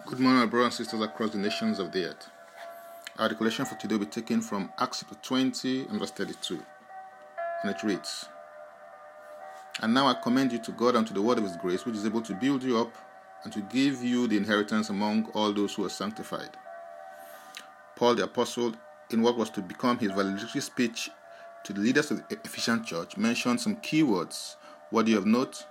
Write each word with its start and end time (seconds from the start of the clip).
Good 0.00 0.18
morning, 0.18 0.48
brothers 0.48 0.78
and 0.78 0.86
sisters 0.86 1.02
across 1.02 1.30
the 1.30 1.38
nations 1.38 1.78
of 1.78 1.92
the 1.92 2.06
earth. 2.06 2.30
Our 3.18 3.28
declaration 3.28 3.66
for 3.66 3.76
today 3.76 3.94
will 3.94 4.06
be 4.06 4.10
taken 4.10 4.40
from 4.40 4.72
Acts 4.78 5.00
chapter 5.00 5.14
20 5.22 5.86
and 5.88 6.00
verse 6.00 6.10
32. 6.10 6.60
And 7.62 7.70
it 7.70 7.82
reads 7.82 8.24
And 9.80 9.92
now 9.92 10.08
I 10.08 10.14
commend 10.14 10.50
you 10.50 10.58
to 10.60 10.72
God 10.72 10.96
and 10.96 11.06
to 11.06 11.12
the 11.12 11.20
word 11.20 11.36
of 11.38 11.44
his 11.44 11.56
grace, 11.58 11.84
which 11.84 11.94
is 11.94 12.06
able 12.06 12.22
to 12.22 12.34
build 12.34 12.64
you 12.64 12.78
up 12.78 12.92
and 13.44 13.52
to 13.52 13.60
give 13.60 14.02
you 14.02 14.26
the 14.26 14.36
inheritance 14.36 14.88
among 14.88 15.26
all 15.34 15.52
those 15.52 15.74
who 15.74 15.84
are 15.84 15.90
sanctified. 15.90 16.56
Paul 17.94 18.14
the 18.14 18.24
Apostle, 18.24 18.74
in 19.10 19.20
what 19.20 19.36
was 19.36 19.50
to 19.50 19.60
become 19.60 19.98
his 19.98 20.10
valedictory 20.10 20.62
speech 20.62 21.10
to 21.64 21.72
the 21.74 21.80
leaders 21.80 22.10
of 22.10 22.26
the 22.28 22.38
Ephesian 22.44 22.82
church, 22.82 23.18
mentioned 23.18 23.60
some 23.60 23.76
key 23.76 24.02
words 24.02 24.56
worthy 24.90 25.14
of 25.14 25.26
note 25.26 25.66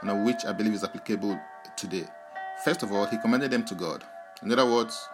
and 0.00 0.10
of 0.10 0.18
which 0.24 0.44
I 0.46 0.52
believe 0.52 0.74
is 0.74 0.84
applicable 0.84 1.38
today. 1.76 2.06
First 2.64 2.82
of 2.82 2.90
all, 2.92 3.06
he 3.06 3.18
commended 3.18 3.52
them 3.52 3.64
to 3.66 3.74
God. 3.74 4.04
In 4.42 4.50
other 4.52 4.66
words, 4.66 5.08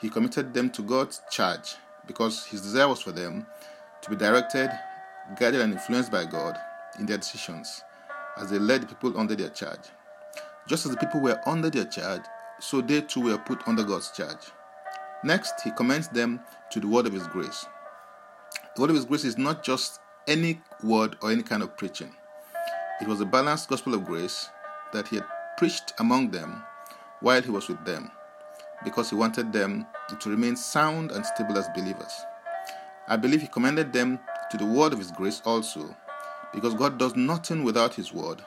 he 0.00 0.10
committed 0.10 0.52
them 0.52 0.68
to 0.70 0.82
God's 0.82 1.20
charge 1.30 1.76
because 2.06 2.44
his 2.46 2.60
desire 2.60 2.88
was 2.88 3.00
for 3.00 3.12
them 3.12 3.46
to 4.02 4.10
be 4.10 4.16
directed, 4.16 4.70
guided, 5.38 5.60
and 5.60 5.74
influenced 5.74 6.10
by 6.10 6.24
God 6.24 6.58
in 6.98 7.06
their 7.06 7.18
decisions 7.18 7.82
as 8.36 8.50
they 8.50 8.58
led 8.58 8.82
the 8.82 8.86
people 8.86 9.18
under 9.18 9.36
their 9.36 9.50
charge. 9.50 9.90
Just 10.66 10.86
as 10.86 10.92
the 10.92 10.98
people 10.98 11.20
were 11.20 11.40
under 11.46 11.70
their 11.70 11.84
charge, 11.84 12.22
so 12.60 12.80
they 12.80 13.00
too 13.00 13.20
were 13.20 13.38
put 13.38 13.66
under 13.66 13.84
God's 13.84 14.10
charge. 14.10 14.50
Next, 15.22 15.60
he 15.62 15.70
commends 15.70 16.08
them 16.08 16.40
to 16.70 16.80
the 16.80 16.88
word 16.88 17.06
of 17.06 17.12
his 17.12 17.26
grace. 17.28 17.64
The 18.74 18.82
word 18.82 18.90
of 18.90 18.96
his 18.96 19.04
grace 19.04 19.24
is 19.24 19.38
not 19.38 19.62
just 19.62 20.00
any 20.26 20.60
word 20.82 21.16
or 21.22 21.30
any 21.30 21.42
kind 21.42 21.62
of 21.62 21.76
preaching. 21.76 22.14
It 23.00 23.06
was 23.06 23.20
a 23.20 23.26
balanced 23.26 23.68
gospel 23.68 23.94
of 23.94 24.04
grace 24.04 24.48
that 24.92 25.06
he 25.08 25.16
had 25.16 25.26
preached 25.56 25.92
among 25.98 26.30
them 26.30 26.62
while 27.20 27.42
he 27.42 27.50
was 27.50 27.68
with 27.68 27.84
them, 27.84 28.10
because 28.84 29.10
he 29.10 29.16
wanted 29.16 29.52
them 29.52 29.86
to 30.20 30.30
remain 30.30 30.56
sound 30.56 31.10
and 31.10 31.24
stable 31.26 31.58
as 31.58 31.68
believers. 31.74 32.12
I 33.08 33.16
believe 33.16 33.40
he 33.40 33.48
commended 33.48 33.92
them 33.92 34.18
to 34.50 34.56
the 34.56 34.66
word 34.66 34.92
of 34.92 34.98
his 34.98 35.10
grace 35.10 35.42
also, 35.44 35.94
because 36.52 36.74
God 36.74 36.98
does 36.98 37.16
nothing 37.16 37.64
without 37.64 37.94
his 37.94 38.12
word, 38.12 38.42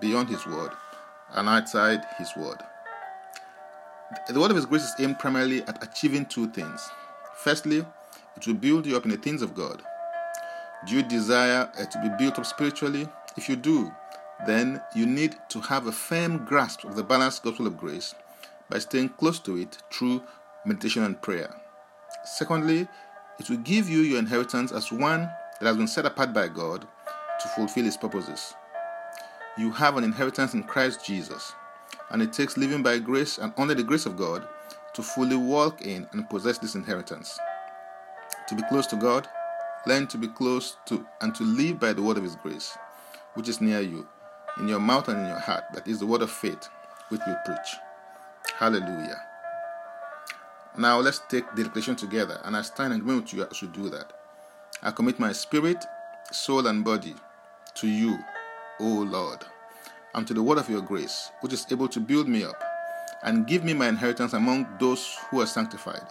beyond 0.00 0.28
his 0.28 0.46
word, 0.46 0.70
and 1.34 1.48
outside 1.48 2.00
his 2.18 2.30
word. 2.36 2.58
The 4.28 4.38
word 4.38 4.50
of 4.50 4.56
his 4.56 4.66
grace 4.66 4.84
is 4.84 4.94
aimed 4.98 5.18
primarily 5.18 5.62
at 5.62 5.82
achieving 5.82 6.26
two 6.26 6.48
things. 6.48 6.88
Firstly, 7.36 7.84
it 8.36 8.46
will 8.46 8.54
build 8.54 8.86
you 8.86 8.96
up 8.96 9.04
in 9.04 9.10
the 9.10 9.16
things 9.16 9.42
of 9.42 9.54
God. 9.54 9.82
Do 10.86 10.94
you 10.94 11.02
desire 11.02 11.70
uh, 11.78 11.84
to 11.84 12.02
be 12.02 12.10
built 12.18 12.38
up 12.38 12.46
spiritually? 12.46 13.08
If 13.36 13.48
you 13.48 13.56
do, 13.56 13.90
then 14.46 14.80
you 14.94 15.06
need 15.06 15.36
to 15.50 15.60
have 15.60 15.86
a 15.86 15.92
firm 15.92 16.44
grasp 16.44 16.84
of 16.84 16.96
the 16.96 17.02
balanced 17.02 17.42
gospel 17.42 17.66
of 17.66 17.76
grace 17.76 18.14
by 18.68 18.78
staying 18.78 19.10
close 19.10 19.38
to 19.40 19.56
it 19.56 19.78
through 19.92 20.22
meditation 20.64 21.02
and 21.04 21.20
prayer. 21.20 21.54
Secondly, 22.24 22.88
it 23.38 23.50
will 23.50 23.58
give 23.58 23.88
you 23.88 24.00
your 24.00 24.18
inheritance 24.18 24.72
as 24.72 24.92
one 24.92 25.28
that 25.60 25.66
has 25.66 25.76
been 25.76 25.88
set 25.88 26.06
apart 26.06 26.32
by 26.32 26.48
God 26.48 26.86
to 27.40 27.48
fulfill 27.48 27.84
His 27.84 27.96
purposes. 27.96 28.54
You 29.58 29.70
have 29.72 29.96
an 29.96 30.04
inheritance 30.04 30.54
in 30.54 30.64
Christ 30.64 31.04
Jesus, 31.04 31.52
and 32.10 32.22
it 32.22 32.32
takes 32.32 32.56
living 32.56 32.82
by 32.82 32.98
grace 32.98 33.38
and 33.38 33.52
under 33.56 33.74
the 33.74 33.82
grace 33.82 34.06
of 34.06 34.16
God 34.16 34.46
to 34.94 35.02
fully 35.02 35.36
walk 35.36 35.82
in 35.82 36.08
and 36.12 36.28
possess 36.30 36.58
this 36.58 36.74
inheritance. 36.74 37.38
To 38.48 38.54
be 38.54 38.62
close 38.68 38.86
to 38.88 38.96
God, 38.96 39.28
learn 39.86 40.06
to 40.08 40.18
be 40.18 40.28
close 40.28 40.76
to 40.86 41.06
and 41.20 41.34
to 41.34 41.44
live 41.44 41.78
by 41.78 41.92
the 41.92 42.02
word 42.02 42.16
of 42.16 42.24
His 42.24 42.36
grace, 42.36 42.76
which 43.34 43.48
is 43.48 43.60
near 43.60 43.80
you, 43.80 44.06
in 44.58 44.68
your 44.68 44.80
mouth 44.80 45.08
and 45.08 45.20
in 45.20 45.26
your 45.26 45.38
heart. 45.40 45.64
That 45.74 45.86
is 45.88 46.00
the 46.00 46.06
word 46.06 46.22
of 46.22 46.30
faith 46.30 46.68
which 47.08 47.20
we 47.26 47.34
preach. 47.44 47.76
Hallelujah. 48.56 49.20
Now 50.76 50.98
let's 50.98 51.20
take 51.28 51.44
the 51.54 51.64
declaration 51.64 51.96
together, 51.96 52.40
and 52.44 52.56
I 52.56 52.62
stand 52.62 52.92
in 52.92 53.00
agreement 53.00 53.32
with 53.32 53.34
you 53.34 53.68
we 53.68 53.74
do 53.74 53.90
that. 53.90 54.12
I 54.82 54.90
commit 54.90 55.20
my 55.20 55.32
spirit, 55.32 55.84
soul, 56.32 56.66
and 56.66 56.84
body 56.84 57.14
to 57.76 57.88
you, 57.88 58.18
O 58.80 58.84
Lord, 58.84 59.40
and 60.14 60.26
to 60.26 60.34
the 60.34 60.42
word 60.42 60.58
of 60.58 60.68
your 60.68 60.80
grace, 60.80 61.30
which 61.40 61.52
is 61.52 61.66
able 61.70 61.88
to 61.88 62.00
build 62.00 62.28
me 62.28 62.44
up 62.44 62.60
and 63.22 63.46
give 63.46 63.64
me 63.64 63.72
my 63.72 63.88
inheritance 63.88 64.32
among 64.32 64.66
those 64.78 65.16
who 65.30 65.40
are 65.40 65.46
sanctified, 65.46 66.06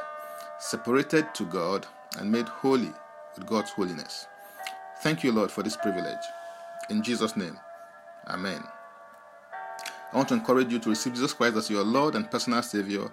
separated 0.60 1.34
to 1.36 1.46
God 1.46 1.86
and 2.18 2.32
made 2.32 2.48
holy 2.48 2.92
with 3.36 3.46
God's 3.46 3.72
holiness. 3.72 4.28
Thank 5.02 5.24
you, 5.24 5.32
Lord, 5.32 5.52
for 5.52 5.62
this 5.62 5.76
privilege. 5.76 6.24
In 6.90 7.04
Jesus' 7.04 7.36
name. 7.36 7.60
Amen. 8.28 8.64
I 10.12 10.18
want 10.18 10.30
to 10.30 10.36
encourage 10.36 10.72
you 10.72 10.80
to 10.80 10.90
receive 10.90 11.14
Jesus 11.14 11.34
Christ 11.34 11.58
as 11.58 11.70
your 11.70 11.84
Lord 11.84 12.16
and 12.16 12.30
personal 12.30 12.62
Savior 12.62 13.10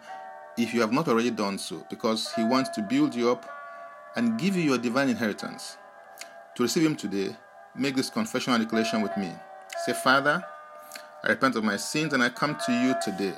if 0.58 0.74
you 0.74 0.80
have 0.80 0.92
not 0.92 1.08
already 1.08 1.30
done 1.30 1.58
so, 1.58 1.86
because 1.88 2.32
He 2.34 2.44
wants 2.44 2.70
to 2.70 2.82
build 2.82 3.14
you 3.14 3.30
up 3.30 3.48
and 4.16 4.38
give 4.38 4.56
you 4.56 4.62
your 4.62 4.78
divine 4.78 5.08
inheritance. 5.08 5.78
To 6.56 6.62
receive 6.64 6.84
Him 6.84 6.96
today, 6.96 7.34
make 7.74 7.96
this 7.96 8.10
confession 8.10 8.52
and 8.52 8.62
declaration 8.62 9.00
with 9.00 9.16
me. 9.16 9.32
Say, 9.86 9.94
Father, 9.94 10.44
I 11.24 11.28
repent 11.28 11.56
of 11.56 11.64
my 11.64 11.76
sins 11.76 12.12
and 12.12 12.22
I 12.22 12.28
come 12.28 12.56
to 12.66 12.72
you 12.72 12.94
today. 13.02 13.34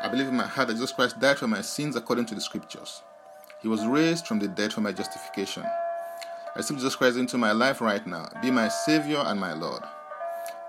I 0.00 0.08
believe 0.08 0.28
in 0.28 0.36
my 0.36 0.46
heart 0.46 0.68
that 0.68 0.74
Jesus 0.74 0.92
Christ 0.92 1.20
died 1.20 1.38
for 1.38 1.46
my 1.46 1.60
sins 1.60 1.94
according 1.96 2.26
to 2.26 2.34
the 2.34 2.40
Scriptures. 2.40 3.02
He 3.60 3.68
was 3.68 3.86
raised 3.86 4.26
from 4.26 4.38
the 4.38 4.48
dead 4.48 4.72
for 4.72 4.80
my 4.80 4.92
justification. 4.92 5.62
I 5.64 6.56
receive 6.56 6.78
Jesus 6.78 6.96
Christ 6.96 7.16
into 7.16 7.38
my 7.38 7.52
life 7.52 7.80
right 7.80 8.06
now. 8.06 8.28
Be 8.40 8.50
my 8.50 8.68
Savior 8.68 9.18
and 9.18 9.38
my 9.38 9.52
Lord. 9.52 9.82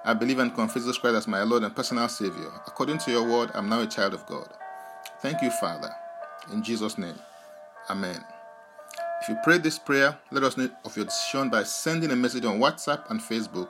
I 0.05 0.13
believe 0.13 0.39
and 0.39 0.53
confess 0.53 0.83
Jesus 0.83 0.97
Christ 0.97 1.15
as 1.15 1.27
my 1.27 1.43
Lord 1.43 1.63
and 1.63 1.73
personal 1.73 2.09
Savior. 2.09 2.51
According 2.67 2.97
to 2.99 3.11
your 3.11 3.23
word, 3.23 3.51
I'm 3.53 3.69
now 3.69 3.81
a 3.81 3.87
child 3.87 4.13
of 4.13 4.25
God. 4.25 4.49
Thank 5.21 5.41
you, 5.41 5.49
Father. 5.49 5.89
In 6.51 6.61
Jesus' 6.61 6.97
name, 6.97 7.15
Amen. 7.89 8.21
If 9.21 9.29
you 9.29 9.37
prayed 9.45 9.63
this 9.63 9.79
prayer, 9.79 10.17
let 10.31 10.43
us 10.43 10.57
know 10.57 10.69
of 10.83 10.97
your 10.97 11.05
decision 11.05 11.49
by 11.49 11.63
sending 11.63 12.11
a 12.11 12.15
message 12.17 12.43
on 12.43 12.59
WhatsApp 12.59 13.09
and 13.09 13.21
Facebook 13.21 13.69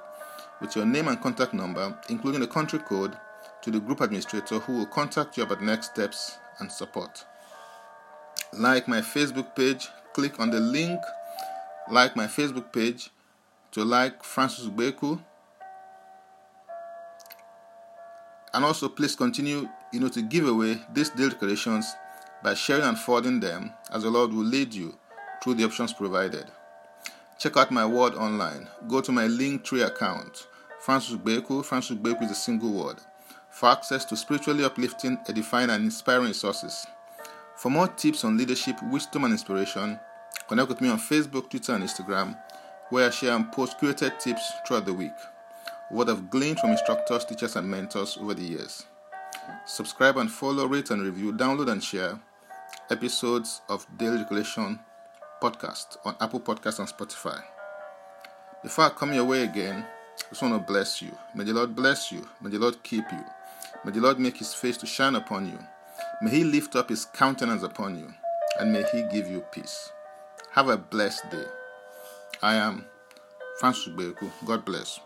with 0.60 0.76
your 0.76 0.86
name 0.86 1.08
and 1.08 1.22
contact 1.22 1.54
number, 1.54 1.96
including 2.10 2.42
the 2.42 2.48
country 2.48 2.80
code, 2.80 3.16
to 3.62 3.70
the 3.70 3.80
group 3.80 4.02
administrator 4.02 4.58
who 4.58 4.74
will 4.74 4.88
contact 4.88 5.38
you 5.38 5.44
about 5.44 5.62
next 5.62 5.92
steps 5.92 6.40
and 6.60 6.72
support. 6.72 7.26
Like 8.52 8.88
my 8.88 9.02
Facebook 9.02 9.56
page, 9.56 9.88
click 10.14 10.40
on 10.40 10.50
the 10.50 10.60
link, 10.60 11.00
like 11.92 12.16
my 12.16 12.26
Facebook 12.26 12.74
page 12.74 13.12
to 13.72 13.84
like 13.84 14.24
Francis 14.24 14.66
Beku 14.66 15.20
and 18.53 18.64
also 18.66 18.88
please 18.88 19.16
continue 19.16 19.68
you 19.91 20.00
know 20.00 20.09
to 20.09 20.22
give 20.22 20.47
away 20.47 20.80
these 20.94 21.09
daily 21.09 21.30
declarations 21.30 21.94
by 22.44 22.53
sharing 22.53 22.84
and 22.84 22.97
forwarding 22.97 23.40
them 23.40 23.72
as 23.91 24.03
the 24.03 24.09
lord 24.09 24.31
will 24.34 24.44
lead 24.44 24.74
you 24.74 24.97
through 25.44 25.56
the 25.56 25.66
options 25.66 25.91
provided. 25.91 26.46
Check 27.38 27.58
out 27.58 27.72
my 27.72 27.86
word 27.86 28.13
online. 28.13 28.69
Go 28.88 29.02
to 29.02 29.12
my 29.12 29.28
linktree 29.28 29.86
account. 29.86 30.47
Francis 30.80 31.16
beku 31.18 31.63
francis 31.66 31.97
beku 31.97 32.24
is 32.24 32.31
a 32.31 32.36
single 32.36 32.72
word. 32.72 32.97
For 33.50 33.69
access 33.69 34.06
to 34.06 34.16
spiritually 34.16 34.63
uplifting 34.63 35.18
edifying 35.28 35.69
and 35.69 35.84
inspiring 35.84 36.28
resources. 36.28 36.86
For 37.58 37.69
more 37.69 37.88
tips 37.88 38.24
on 38.24 38.38
leadership 38.38 38.78
wisdom 38.84 39.25
and 39.25 39.34
inspiration 39.34 40.00
connect 40.47 40.69
with 40.69 40.81
me 40.81 40.90
on 40.90 41.00
facebook 41.00 41.50
twitter 41.50 41.74
and 41.74 41.84
instagram 41.84 42.38
where 42.90 43.08
i 43.08 43.09
share 43.09 43.36
and 43.36 43.52
post 43.52 43.80
curated 43.80 44.19
tips 44.19 44.52
throughout 44.68 44.86
the 44.86 44.94
week 44.94 45.13
what 45.94 46.09
I've 46.09 46.31
gleaned 46.31 46.59
from 46.59 46.72
instructors, 46.72 47.24
teachers, 47.24 47.56
and 47.56 47.70
mentors 47.70 48.18
over 48.20 48.34
the 48.34 48.44
years. 48.44 48.88
Subscribe 49.68 50.18
and 50.18 50.30
follow, 50.31 50.66
rate 50.66 50.90
and 50.90 51.04
review, 51.04 51.31
download 51.31 51.72
and 51.72 51.84
share 51.84 52.20
episodes 52.90 53.62
of 53.70 53.86
Daily 53.98 54.18
Declaration 54.18 54.80
podcast 55.40 55.98
on 56.04 56.16
Apple 56.20 56.40
Podcasts 56.40 56.80
and 56.80 56.88
Spotify. 56.88 57.40
Before 58.64 58.86
I 58.86 58.90
come 58.90 59.14
your 59.14 59.26
way 59.26 59.44
again, 59.44 59.86
I 59.86 60.30
just 60.30 60.42
want 60.42 60.56
to 60.56 60.72
bless 60.72 61.00
you. 61.00 61.12
May 61.36 61.44
the 61.44 61.54
Lord 61.54 61.76
bless 61.76 62.12
you. 62.12 62.28
May 62.42 62.50
the 62.50 62.60
Lord 62.60 62.81
keep 62.81 63.04
you. 63.12 63.24
May 63.86 63.92
the 63.92 64.02
Lord 64.02 64.20
make 64.20 64.38
his 64.38 64.54
face 64.54 64.78
to 64.78 64.88
shine 64.88 65.16
upon 65.16 65.45
you. 65.45 65.60
May 66.24 66.31
he 66.31 66.44
lift 66.44 66.75
up 66.75 66.90
his 66.90 67.06
countenance 67.06 67.62
upon 67.62 68.00
you. 68.00 68.12
And 68.60 68.74
may 68.74 68.84
he 68.92 69.04
give 69.12 69.28
you 69.30 69.42
peace. 69.51 69.92
Have 70.54 70.69
a 70.69 70.78
blessed 70.78 71.30
day. 71.30 71.45
I 72.42 72.56
am 72.56 72.86
Francis 73.60 73.94
Beku. 73.94 74.31
God 74.45 74.66
bless. 74.66 75.00